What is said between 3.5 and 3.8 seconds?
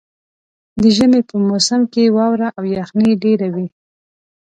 وي.